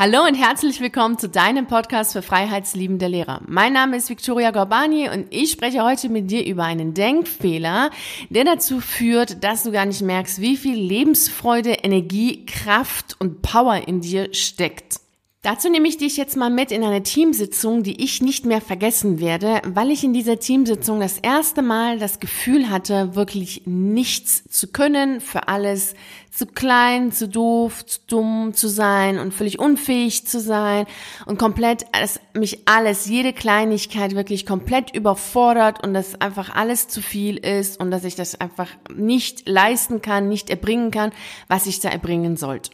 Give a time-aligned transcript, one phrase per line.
[0.00, 3.40] Hallo und herzlich willkommen zu deinem Podcast für freiheitsliebende Lehrer.
[3.48, 7.90] Mein Name ist Victoria Gorbani und ich spreche heute mit dir über einen Denkfehler,
[8.30, 13.88] der dazu führt, dass du gar nicht merkst, wie viel Lebensfreude, Energie, Kraft und Power
[13.88, 15.00] in dir steckt.
[15.48, 19.18] Dazu nehme ich dich jetzt mal mit in eine Teamsitzung, die ich nicht mehr vergessen
[19.18, 24.66] werde, weil ich in dieser Teamsitzung das erste Mal das Gefühl hatte, wirklich nichts zu
[24.66, 25.94] können, für alles
[26.30, 30.84] zu klein, zu doof, zu dumm zu sein und völlig unfähig zu sein
[31.24, 37.00] und komplett, dass mich alles, jede Kleinigkeit wirklich komplett überfordert und dass einfach alles zu
[37.00, 41.10] viel ist und dass ich das einfach nicht leisten kann, nicht erbringen kann,
[41.48, 42.70] was ich da erbringen sollte.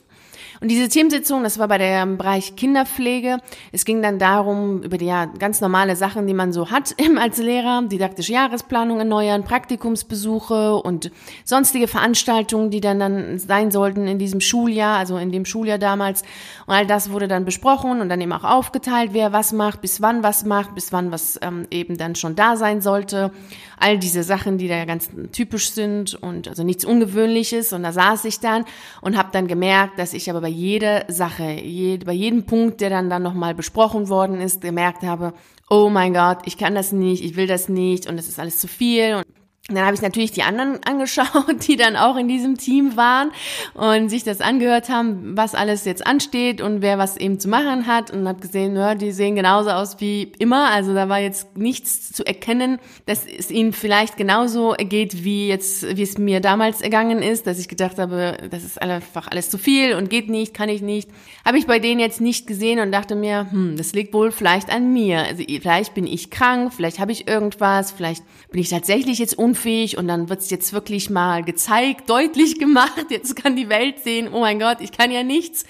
[0.64, 3.36] Und diese Teamsitzung, das war bei der Bereich Kinderpflege.
[3.70, 7.36] Es ging dann darum, über die ja, ganz normale Sachen, die man so hat als
[7.36, 11.10] Lehrer, didaktische Jahresplanung erneuern, Praktikumsbesuche und
[11.44, 16.22] sonstige Veranstaltungen, die dann, dann sein sollten in diesem Schuljahr, also in dem Schuljahr damals.
[16.64, 20.00] Und all das wurde dann besprochen und dann eben auch aufgeteilt, wer was macht, bis
[20.00, 23.32] wann was macht, bis wann was ähm, eben dann schon da sein sollte.
[23.78, 27.74] All diese Sachen, die da ganz typisch sind und also nichts Ungewöhnliches.
[27.74, 28.64] Und da saß ich dann
[29.02, 32.90] und habe dann gemerkt, dass ich aber bei jeder Sache, je, bei jedem Punkt, der
[32.90, 35.34] dann dann nochmal besprochen worden ist, gemerkt habe,
[35.68, 38.58] oh mein Gott, ich kann das nicht, ich will das nicht und es ist alles
[38.58, 39.16] zu viel.
[39.16, 39.24] Und
[39.68, 43.30] dann habe ich natürlich die anderen angeschaut, die dann auch in diesem Team waren
[43.72, 47.86] und sich das angehört haben, was alles jetzt ansteht und wer was eben zu machen
[47.86, 50.70] hat und habe gesehen, ja, die sehen genauso aus wie immer.
[50.70, 55.96] Also da war jetzt nichts zu erkennen, dass es ihnen vielleicht genauso geht, wie jetzt,
[55.96, 59.56] wie es mir damals ergangen ist, dass ich gedacht habe, das ist einfach alles zu
[59.56, 61.08] viel und geht nicht, kann ich nicht.
[61.42, 64.70] Habe ich bei denen jetzt nicht gesehen und dachte mir, hm, das liegt wohl vielleicht
[64.70, 65.20] an mir.
[65.20, 69.53] Also vielleicht bin ich krank, vielleicht habe ich irgendwas, vielleicht bin ich tatsächlich jetzt un
[69.54, 73.06] unfähig und dann wird's jetzt wirklich mal gezeigt, deutlich gemacht.
[73.10, 75.64] Jetzt kann die Welt sehen, oh mein Gott, ich kann ja nichts.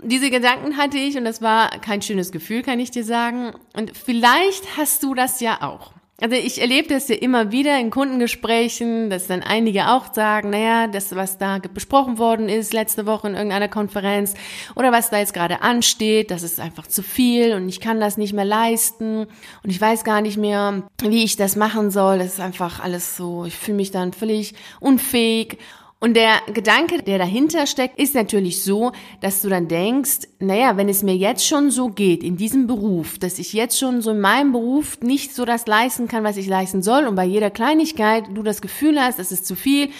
[0.00, 3.52] Diese Gedanken hatte ich und das war kein schönes Gefühl, kann ich dir sagen.
[3.76, 5.92] Und vielleicht hast du das ja auch.
[6.20, 10.88] Also ich erlebe das ja immer wieder in Kundengesprächen, dass dann einige auch sagen, naja,
[10.88, 14.34] das, was da besprochen worden ist letzte Woche in irgendeiner Konferenz
[14.74, 18.16] oder was da jetzt gerade ansteht, das ist einfach zu viel und ich kann das
[18.16, 19.26] nicht mehr leisten
[19.62, 22.18] und ich weiß gar nicht mehr, wie ich das machen soll.
[22.18, 25.58] Das ist einfach alles so, ich fühle mich dann völlig unfähig
[26.00, 30.88] und der Gedanke, der dahinter steckt, ist natürlich so, dass du dann denkst, naja, wenn
[30.88, 34.20] es mir jetzt schon so geht in diesem Beruf, dass ich jetzt schon so in
[34.20, 38.26] meinem Beruf nicht so das leisten kann, was ich leisten soll und bei jeder Kleinigkeit
[38.32, 39.90] du das Gefühl hast, es ist zu viel,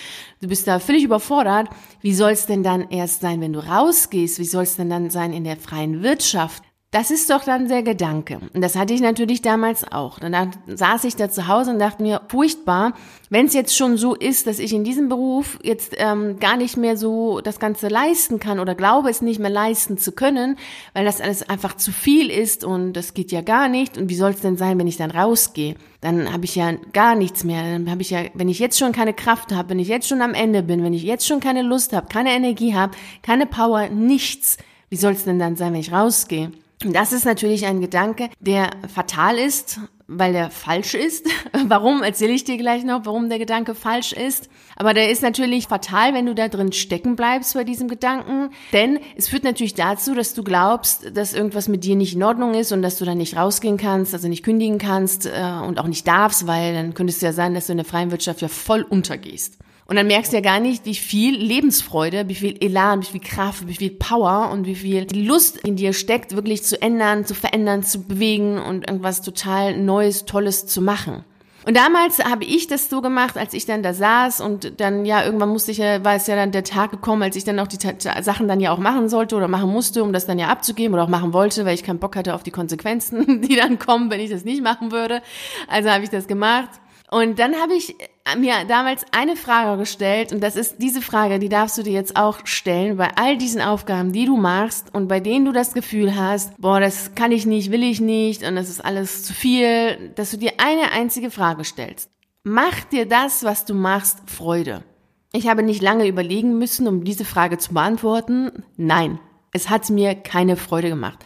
[0.41, 1.69] du bist da völlig überfordert,
[2.01, 4.39] wie soll es denn dann erst sein, wenn du rausgehst?
[4.39, 6.63] Wie soll es denn dann sein in der freien Wirtschaft?
[6.91, 8.41] Das ist doch dann der Gedanke.
[8.55, 10.19] Und das hatte ich natürlich damals auch.
[10.21, 12.95] Dann saß ich da zu Hause und dachte mir, furchtbar,
[13.29, 16.79] wenn es jetzt schon so ist, dass ich in diesem Beruf jetzt ähm, gar nicht
[16.79, 20.57] mehr so das Ganze leisten kann oder glaube es nicht mehr leisten zu können,
[20.95, 23.99] weil das alles einfach zu viel ist und das geht ja gar nicht.
[23.99, 25.75] Und wie soll es denn sein, wenn ich dann rausgehe?
[26.01, 27.65] Dann habe ich ja gar nichts mehr.
[27.65, 30.23] Dann habe ich ja, wenn ich jetzt schon keine Kraft habe, wenn ich jetzt schon
[30.23, 33.91] am Ende bin, wenn ich jetzt schon keine Lust habe, keine Energie habe, keine Power,
[33.91, 34.57] nichts.
[34.89, 36.51] Wie soll es denn dann sein, wenn ich rausgehe?
[36.85, 41.27] Das ist natürlich ein Gedanke, der fatal ist, weil der falsch ist.
[41.67, 44.49] warum, erzähle ich dir gleich noch, warum der Gedanke falsch ist.
[44.77, 48.51] Aber der ist natürlich fatal, wenn du da drin stecken bleibst bei diesem Gedanken.
[48.73, 52.55] Denn es führt natürlich dazu, dass du glaubst, dass irgendwas mit dir nicht in Ordnung
[52.55, 55.31] ist und dass du dann nicht rausgehen kannst, also nicht kündigen kannst äh,
[55.67, 58.13] und auch nicht darfst, weil dann könnte es ja sein, dass du in der freien
[58.13, 59.59] Wirtschaft ja voll untergehst.
[59.91, 63.21] Und dann merkst du ja gar nicht, wie viel Lebensfreude, wie viel Elan, wie viel
[63.21, 67.35] Kraft, wie viel Power und wie viel Lust in dir steckt, wirklich zu ändern, zu
[67.35, 71.25] verändern, zu bewegen und irgendwas total Neues, Tolles zu machen.
[71.65, 75.25] Und damals habe ich das so gemacht, als ich dann da saß und dann ja
[75.25, 77.67] irgendwann musste ich ja, war es ja dann der Tag gekommen, als ich dann auch
[77.67, 77.79] die
[78.21, 81.05] Sachen dann ja auch machen sollte oder machen musste, um das dann ja abzugeben oder
[81.05, 84.21] auch machen wollte, weil ich keinen Bock hatte auf die Konsequenzen, die dann kommen, wenn
[84.21, 85.23] ich das nicht machen würde.
[85.67, 86.71] Also habe ich das gemacht.
[87.11, 87.97] Und dann habe ich
[88.37, 92.17] mir damals eine Frage gestellt und das ist diese Frage, die darfst du dir jetzt
[92.17, 96.15] auch stellen bei all diesen Aufgaben, die du machst und bei denen du das Gefühl
[96.15, 100.13] hast, boah, das kann ich nicht, will ich nicht und das ist alles zu viel,
[100.17, 102.11] dass du dir eine einzige Frage stellst.
[102.45, 104.85] Macht dir das, was du machst, Freude?
[105.33, 108.65] Ich habe nicht lange überlegen müssen, um diese Frage zu beantworten.
[108.77, 109.19] Nein,
[109.53, 111.19] es hat mir keine Freude gemacht.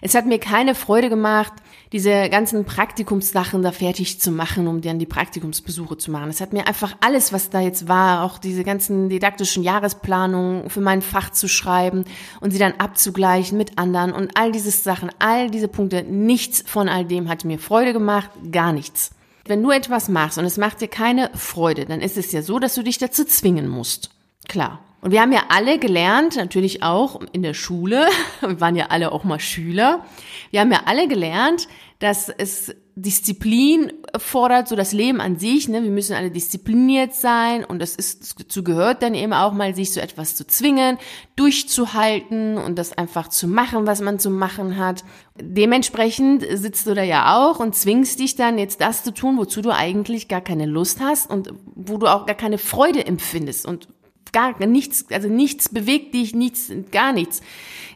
[0.00, 1.52] Es hat mir keine Freude gemacht,
[1.92, 6.30] diese ganzen Praktikumssachen da fertig zu machen, um dann die Praktikumsbesuche zu machen.
[6.30, 10.80] Es hat mir einfach alles, was da jetzt war, auch diese ganzen didaktischen Jahresplanungen für
[10.80, 12.04] mein Fach zu schreiben
[12.40, 16.88] und sie dann abzugleichen mit anderen und all diese Sachen, all diese Punkte, nichts von
[16.88, 19.10] all dem hat mir Freude gemacht, gar nichts.
[19.46, 22.60] Wenn du etwas machst und es macht dir keine Freude, dann ist es ja so,
[22.60, 24.10] dass du dich dazu zwingen musst.
[24.48, 24.80] Klar.
[25.02, 28.06] Und wir haben ja alle gelernt, natürlich auch in der Schule,
[28.40, 30.04] wir waren ja alle auch mal Schüler,
[30.50, 31.68] wir haben ja alle gelernt,
[32.00, 35.82] dass es Disziplin fordert, so das Leben an sich, ne?
[35.82, 39.92] wir müssen alle diszipliniert sein und das ist, dazu gehört dann eben auch mal, sich
[39.92, 40.98] so etwas zu zwingen,
[41.36, 45.04] durchzuhalten und das einfach zu machen, was man zu machen hat.
[45.40, 49.62] Dementsprechend sitzt du da ja auch und zwingst dich dann jetzt das zu tun, wozu
[49.62, 53.88] du eigentlich gar keine Lust hast und wo du auch gar keine Freude empfindest und
[54.32, 57.40] gar nichts, also nichts bewegt dich, nichts, gar nichts.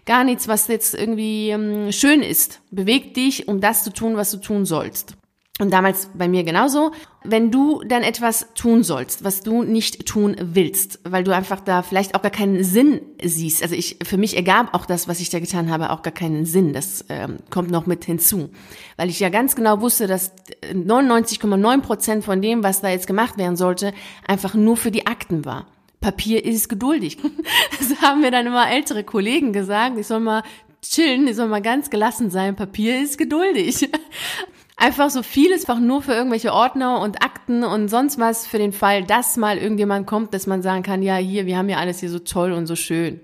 [0.06, 2.60] Gar nichts, was jetzt irgendwie ähm, schön ist.
[2.70, 5.16] Bewegt dich, um das zu tun, was du tun sollst.
[5.60, 6.90] Und damals bei mir genauso.
[7.22, 11.82] Wenn du dann etwas tun sollst, was du nicht tun willst, weil du einfach da
[11.82, 13.62] vielleicht auch gar keinen Sinn siehst.
[13.62, 16.44] Also ich, für mich ergab auch das, was ich da getan habe, auch gar keinen
[16.44, 16.72] Sinn.
[16.72, 18.50] Das ähm, kommt noch mit hinzu.
[18.96, 20.32] Weil ich ja ganz genau wusste, dass
[20.64, 23.94] 99,9 Prozent von dem, was da jetzt gemacht werden sollte,
[24.26, 25.68] einfach nur für die Akten war.
[26.04, 27.16] Papier ist geduldig.
[27.78, 29.98] Das haben mir dann immer ältere Kollegen gesagt.
[29.98, 30.42] Ich soll mal
[30.82, 32.56] chillen, ich soll mal ganz gelassen sein.
[32.56, 33.90] Papier ist geduldig.
[34.76, 38.72] Einfach so vieles, einfach nur für irgendwelche Ordner und Akten und sonst was für den
[38.72, 42.00] Fall, dass mal irgendjemand kommt, dass man sagen kann, ja, hier, wir haben ja alles
[42.00, 43.20] hier so toll und so schön.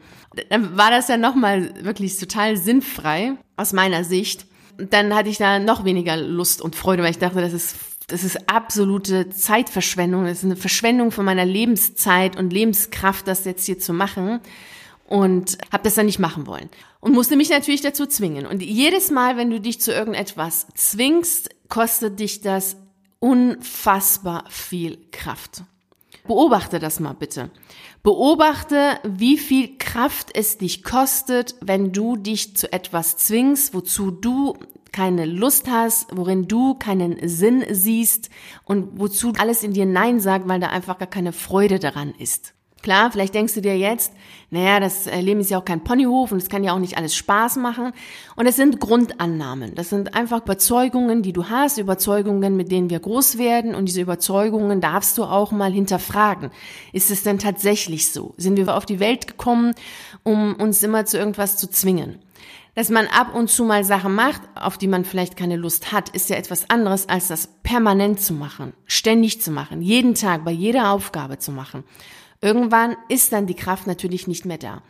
[0.49, 4.47] Dann war das ja nochmal wirklich total sinnfrei aus meiner Sicht.
[4.79, 7.75] Dann hatte ich da noch weniger Lust und Freude, weil ich dachte, das ist
[8.11, 13.67] das ist absolute Zeitverschwendung, das ist eine Verschwendung von meiner Lebenszeit und Lebenskraft, das jetzt
[13.67, 14.41] hier zu machen
[15.07, 16.69] und habe das dann nicht machen wollen
[17.01, 18.47] und musste mich natürlich dazu zwingen.
[18.47, 22.77] Und jedes Mal, wenn du dich zu irgendetwas zwingst, kostet dich das
[23.19, 25.63] unfassbar viel Kraft.
[26.27, 27.51] Beobachte das mal bitte.
[28.03, 34.57] Beobachte, wie viel Kraft es dich kostet, wenn du dich zu etwas zwingst, wozu du
[34.93, 38.31] keine Lust hast, worin du keinen Sinn siehst
[38.65, 42.55] und wozu alles in dir Nein sagt, weil da einfach gar keine Freude daran ist.
[42.83, 44.11] Klar, vielleicht denkst du dir jetzt,
[44.49, 46.97] naja, das äh, Leben ist ja auch kein Ponyhof und es kann ja auch nicht
[46.97, 47.93] alles Spaß machen.
[48.37, 49.75] Und es sind Grundannahmen.
[49.75, 53.75] Das sind einfach Überzeugungen, die du hast, Überzeugungen, mit denen wir groß werden.
[53.75, 56.51] Und diese Überzeugungen darfst du auch mal hinterfragen.
[56.95, 58.33] Ist es denn tatsächlich so?
[58.39, 59.75] Sind wir auf die Welt gekommen,
[60.23, 62.19] um uns immer zu irgendwas zu zwingen?
[62.75, 66.09] Dass man ab und zu mal Sachen macht, auf die man vielleicht keine Lust hat,
[66.11, 70.53] ist ja etwas anderes, als das permanent zu machen, ständig zu machen, jeden Tag bei
[70.53, 71.85] jeder Aufgabe zu machen.
[72.43, 74.83] Irgendwann ist dann die Kraft natürlich nicht mehr da.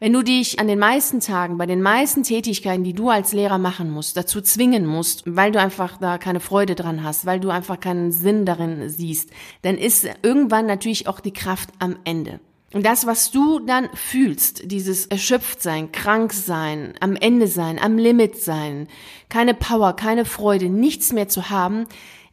[0.00, 3.58] Wenn du dich an den meisten Tagen, bei den meisten Tätigkeiten, die du als Lehrer
[3.58, 7.50] machen musst, dazu zwingen musst, weil du einfach da keine Freude dran hast, weil du
[7.50, 9.30] einfach keinen Sinn darin siehst,
[9.62, 12.40] dann ist irgendwann natürlich auch die Kraft am Ende.
[12.76, 17.96] Und das, was du dann fühlst, dieses erschöpft sein, krank sein, am Ende sein, am
[17.96, 18.86] Limit sein,
[19.30, 21.86] keine Power, keine Freude, nichts mehr zu haben,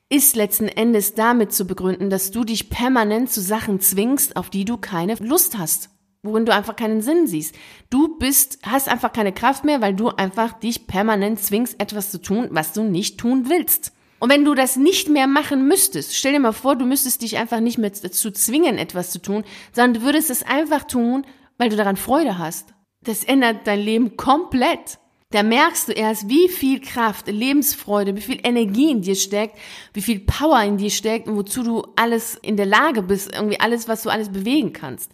[0.10, 4.66] ist letzten Endes damit zu begründen, dass du dich permanent zu Sachen zwingst, auf die
[4.66, 5.92] du keine Lust hast,
[6.24, 7.56] worin du einfach keinen Sinn siehst.
[7.90, 12.22] Du bist, hast einfach keine Kraft mehr, weil du einfach dich permanent zwingst, etwas zu
[12.22, 13.94] tun, was du nicht tun willst.
[14.23, 17.35] Und wenn du das nicht mehr machen müsstest, stell dir mal vor, du müsstest dich
[17.35, 19.43] einfach nicht mehr dazu zwingen, etwas zu tun,
[19.73, 21.25] sondern du würdest es einfach tun,
[21.57, 22.73] weil du daran Freude hast.
[23.05, 24.97] Das ändert dein Leben komplett.
[25.31, 29.57] Da merkst du erst, wie viel Kraft, Lebensfreude, wie viel Energie in dir steckt,
[29.93, 33.59] wie viel Power in dir steckt und wozu du alles in der Lage bist, irgendwie
[33.59, 35.11] alles, was du alles bewegen kannst.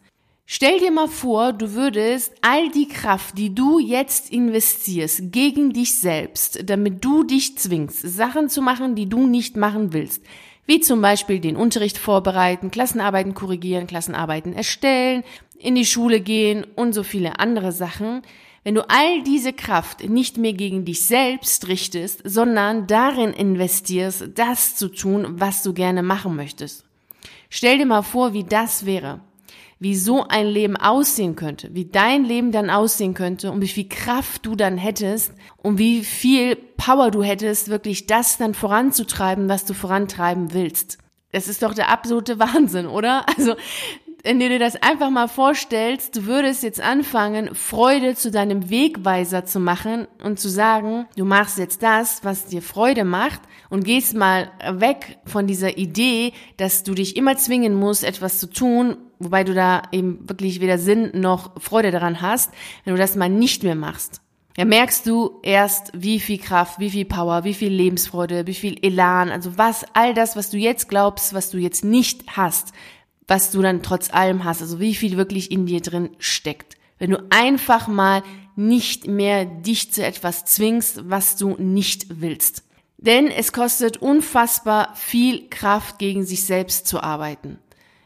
[0.52, 6.00] Stell dir mal vor, du würdest all die Kraft, die du jetzt investierst, gegen dich
[6.00, 10.24] selbst, damit du dich zwingst, Sachen zu machen, die du nicht machen willst.
[10.66, 15.24] Wie zum Beispiel den Unterricht vorbereiten, Klassenarbeiten korrigieren, Klassenarbeiten erstellen,
[15.60, 18.24] in die Schule gehen und so viele andere Sachen.
[18.64, 24.76] Wenn du all diese Kraft nicht mehr gegen dich selbst richtest, sondern darin investierst, das
[24.76, 26.86] zu tun, was du gerne machen möchtest.
[27.52, 29.22] Stell dir mal vor, wie das wäre
[29.80, 33.88] wie so ein Leben aussehen könnte, wie dein Leben dann aussehen könnte und wie viel
[33.88, 39.66] Kraft du dann hättest und wie viel Power du hättest, wirklich das dann voranzutreiben, was
[39.66, 40.98] du vorantreiben willst.
[41.32, 43.26] Das ist doch der absolute Wahnsinn, oder?
[43.38, 43.56] Also
[44.24, 49.46] wenn du dir das einfach mal vorstellst, du würdest jetzt anfangen, Freude zu deinem Wegweiser
[49.46, 54.16] zu machen und zu sagen, du machst jetzt das, was dir Freude macht und gehst
[54.16, 59.44] mal weg von dieser Idee, dass du dich immer zwingen musst, etwas zu tun, wobei
[59.44, 62.52] du da eben wirklich weder Sinn noch Freude daran hast,
[62.84, 64.22] wenn du das mal nicht mehr machst.
[64.58, 68.78] Ja, merkst du erst, wie viel Kraft, wie viel Power, wie viel Lebensfreude, wie viel
[68.82, 72.74] Elan, also was, all das, was du jetzt glaubst, was du jetzt nicht hast,
[73.28, 76.76] was du dann trotz allem hast, also wie viel wirklich in dir drin steckt.
[76.98, 78.24] Wenn du einfach mal
[78.56, 82.64] nicht mehr dich zu etwas zwingst, was du nicht willst.
[82.98, 87.60] Denn es kostet unfassbar viel Kraft, gegen sich selbst zu arbeiten.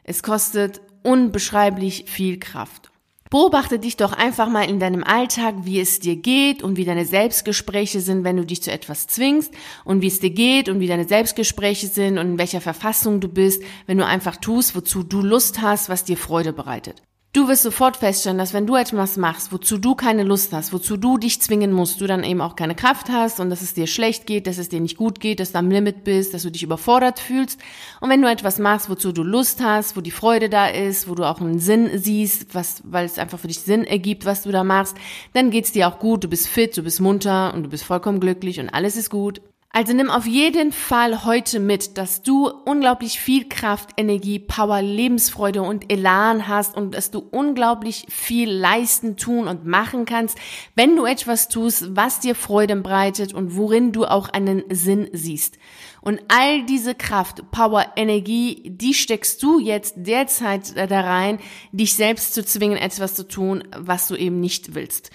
[0.04, 2.92] Es kostet unbeschreiblich viel Kraft.
[3.30, 7.06] Beobachte dich doch einfach mal in deinem Alltag, wie es dir geht und wie deine
[7.06, 9.52] Selbstgespräche sind, wenn du dich zu etwas zwingst
[9.86, 13.28] und wie es dir geht und wie deine Selbstgespräche sind und in welcher Verfassung du
[13.28, 17.02] bist, wenn du einfach tust, wozu du Lust hast, was dir Freude bereitet.
[17.36, 20.98] Du wirst sofort feststellen, dass wenn du etwas machst, wozu du keine Lust hast, wozu
[20.98, 23.88] du dich zwingen musst, du dann eben auch keine Kraft hast und dass es dir
[23.88, 26.52] schlecht geht, dass es dir nicht gut geht, dass du am Limit bist, dass du
[26.52, 27.60] dich überfordert fühlst.
[28.02, 31.16] Und wenn du etwas machst, wozu du Lust hast, wo die Freude da ist, wo
[31.16, 34.52] du auch einen Sinn siehst, was, weil es einfach für dich Sinn ergibt, was du
[34.52, 34.96] da machst,
[35.34, 38.20] dann geht's dir auch gut, du bist fit, du bist munter und du bist vollkommen
[38.20, 39.42] glücklich und alles ist gut.
[39.76, 45.64] Also nimm auf jeden Fall heute mit, dass du unglaublich viel Kraft, Energie, Power, Lebensfreude
[45.64, 50.38] und Elan hast und dass du unglaublich viel leisten, tun und machen kannst,
[50.76, 55.58] wenn du etwas tust, was dir Freude bereitet und worin du auch einen Sinn siehst.
[56.02, 61.40] Und all diese Kraft, Power, Energie, die steckst du jetzt derzeit da rein,
[61.72, 65.10] dich selbst zu zwingen, etwas zu tun, was du eben nicht willst.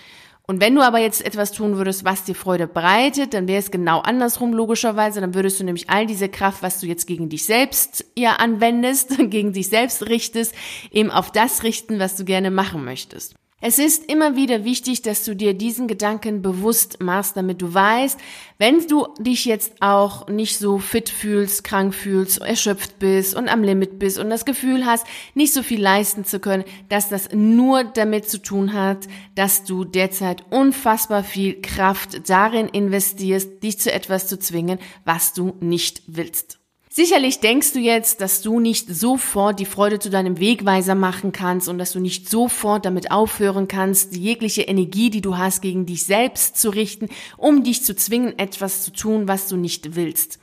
[0.50, 3.70] Und wenn du aber jetzt etwas tun würdest, was dir Freude bereitet, dann wäre es
[3.70, 5.20] genau andersrum logischerweise.
[5.20, 9.18] Dann würdest du nämlich all diese Kraft, was du jetzt gegen dich selbst ja anwendest,
[9.30, 10.54] gegen dich selbst richtest,
[10.90, 13.34] eben auf das richten, was du gerne machen möchtest.
[13.60, 18.16] Es ist immer wieder wichtig, dass du dir diesen Gedanken bewusst machst, damit du weißt,
[18.58, 23.64] wenn du dich jetzt auch nicht so fit fühlst, krank fühlst, erschöpft bist und am
[23.64, 27.82] Limit bist und das Gefühl hast, nicht so viel leisten zu können, dass das nur
[27.82, 34.28] damit zu tun hat, dass du derzeit unfassbar viel Kraft darin investierst, dich zu etwas
[34.28, 36.60] zu zwingen, was du nicht willst.
[36.90, 41.68] Sicherlich denkst du jetzt, dass du nicht sofort die Freude zu deinem Wegweiser machen kannst
[41.68, 46.04] und dass du nicht sofort damit aufhören kannst, jegliche Energie, die du hast, gegen dich
[46.04, 50.38] selbst zu richten, um dich zu zwingen, etwas zu tun, was du nicht willst.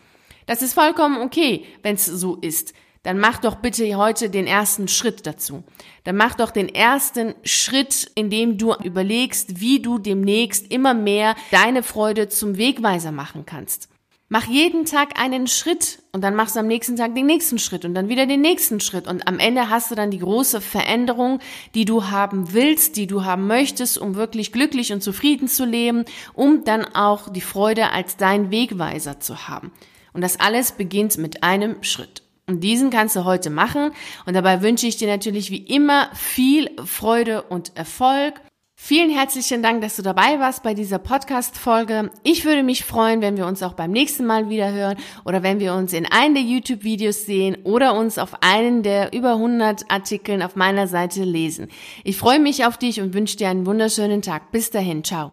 [0.46, 2.74] Das ist vollkommen okay, wenn es so ist.
[3.02, 5.64] Dann mach doch bitte heute den ersten Schritt dazu.
[6.04, 11.84] Dann mach doch den ersten Schritt, indem du überlegst, wie du demnächst immer mehr deine
[11.84, 13.90] Freude zum Wegweiser machen kannst.
[14.38, 17.86] Mach jeden Tag einen Schritt und dann machst du am nächsten Tag den nächsten Schritt
[17.86, 21.40] und dann wieder den nächsten Schritt und am Ende hast du dann die große Veränderung,
[21.74, 26.04] die du haben willst, die du haben möchtest, um wirklich glücklich und zufrieden zu leben,
[26.34, 29.72] um dann auch die Freude als dein Wegweiser zu haben.
[30.12, 32.22] Und das alles beginnt mit einem Schritt.
[32.46, 33.92] Und diesen kannst du heute machen.
[34.26, 38.42] Und dabei wünsche ich dir natürlich wie immer viel Freude und Erfolg.
[38.78, 42.12] Vielen herzlichen Dank, dass du dabei warst bei dieser Podcast-Folge.
[42.24, 45.60] Ich würde mich freuen, wenn wir uns auch beim nächsten Mal wieder hören oder wenn
[45.60, 50.44] wir uns in einem der YouTube-Videos sehen oder uns auf einen der über 100 Artikeln
[50.44, 51.70] auf meiner Seite lesen.
[52.04, 54.52] Ich freue mich auf dich und wünsche dir einen wunderschönen Tag.
[54.52, 55.24] Bis dahin, ciao.